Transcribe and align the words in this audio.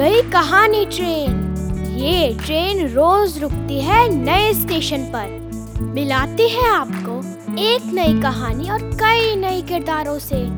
कहानी 0.00 0.86
ट्रेन। 0.86 1.54
ये 1.98 2.38
ट्रेन 2.44 2.88
रोज 2.88 3.38
रुकती 3.38 3.80
है 3.80 4.08
नए 4.08 4.54
स्टेशन 4.54 4.98
पर। 5.02 5.50
मिलाती 5.82 6.48
है 6.48 6.68
आपको 6.68 7.20
एक 7.62 7.82
नई 7.84 8.22
कहानी 8.22 8.70
और 8.70 8.82
कई 8.82 9.36
नए 9.36 9.62
किरदारों 9.62 10.18
से। 10.18 10.50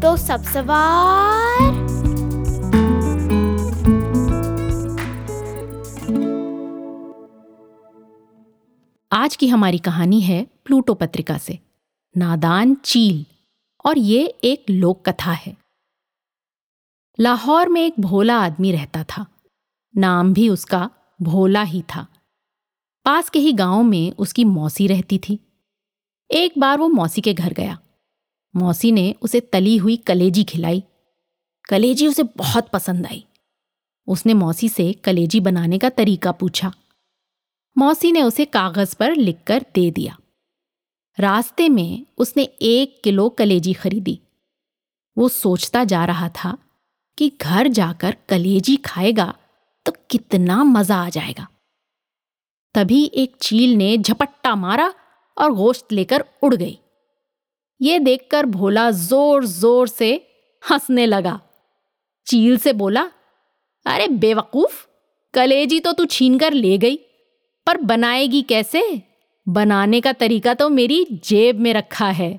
तो 0.00 0.16
सब 0.16 0.42
सवार। 0.42 1.72
आज 9.12 9.36
की 9.36 9.48
हमारी 9.48 9.78
कहानी 9.78 10.20
है 10.20 10.46
प्लूटो 10.64 10.94
पत्रिका 10.94 11.38
से। 11.38 11.58
नादान 12.16 12.74
चील। 12.74 13.24
और 13.86 13.98
ये 13.98 14.34
एक 14.44 14.64
लोक 14.70 15.08
कथा 15.08 15.32
है। 15.32 15.57
लाहौर 17.20 17.68
में 17.68 17.86
एक 17.86 17.94
भोला 18.00 18.38
आदमी 18.38 18.72
रहता 18.72 19.04
था। 19.04 19.26
नाम 19.96 20.32
भी 20.32 20.48
उसका 20.48 20.90
भोला 21.22 21.62
ही 21.62 21.82
था। 21.82 22.06
पास 23.04 23.30
के 23.30 23.38
ही 23.38 23.52
गाँव 23.52 23.82
में 23.82 24.12
उसकी 24.12 24.44
मौसी 24.44 24.86
रहती 24.86 25.18
थी। 25.18 25.38
एक 26.30 26.58
बार 26.58 26.78
वो 26.78 26.88
मौसी 26.88 27.20
के 27.20 27.34
घर 27.34 27.52
गया। 27.52 27.78
मौसी 28.56 28.92
ने 28.92 29.14
उसे 29.22 29.40
तली 29.40 29.76
हुई 29.76 29.96
कलेजी 29.96 30.44
खिलाई। 30.44 30.82
कलेजी 31.68 32.06
उसे 32.06 32.22
बहुत 32.22 32.68
पसंद 32.68 33.06
आई। 33.06 33.24
उसने 34.06 34.34
मौसी 34.34 34.68
से 34.68 34.92
कलेजी 34.92 35.40
बनाने 35.40 35.78
का 35.78 35.90
तरीका 35.90 36.32
पूछा। 36.32 36.72
मौसी 37.78 38.12
ने 38.12 38.22
उसे 38.22 38.44
कागज़ 38.44 38.96
पर 38.96 39.14
लिखकर 39.14 39.64
दे 39.74 39.90
दिया। 39.90 40.18
रास्ते 41.18 41.68
में 41.68 42.06
उसने 42.18 42.42
एक 42.62 43.00
किलो 43.04 43.28
कलेजी 43.28 43.72
खरीदी। 43.72 44.20
वो 45.18 45.28
सोचता 45.28 45.84
जा 45.84 46.04
रहा 46.04 46.28
था 46.28 46.58
कि 47.18 47.30
घर 47.40 47.68
जाकर 47.70 48.16
कलेजी 48.28 48.76
खाएगा 48.84 49.32
तो 49.86 49.92
कितना 50.10 50.62
मज़ा 50.64 50.96
आ 50.96 51.08
जाएगा। 51.08 51.46
तभी 52.74 53.04
एक 53.14 53.36
चील 53.42 53.74
ने 53.76 53.96
झपट्टा 53.98 54.54
मारा 54.56 54.92
और 55.36 55.52
गोश्त 55.52 55.92
लेकर 55.92 56.24
उड़ 56.42 56.54
गई। 56.54 56.78
ये 57.80 57.98
देखकर 57.98 58.46
भोला 58.46 58.90
ज़ोर 58.90 59.44
ज़ोर 59.46 59.88
से 59.88 60.10
हंसने 60.62 61.06
लगा। 61.06 61.38
चील 62.26 62.56
से 62.56 62.72
बोला, 62.74 63.02
अरे 63.86 64.08
बेवकूफ़, 64.08 64.84
कलेजी 65.34 65.80
तो 65.80 65.92
तू 65.92 66.04
छीन 66.06 66.38
कर 66.38 66.52
ले 66.52 66.76
गई, 66.78 66.96
पर 67.66 67.76
बनाएगी 67.82 68.42
कैसे? 68.42 68.82
बनाने 69.46 70.00
का 70.00 70.12
तरीका 70.14 70.54
तो 70.54 70.68
मेरी 70.68 71.04
जेब 71.24 71.60
में 71.60 71.72
रखा 71.74 72.08
है। 72.10 72.38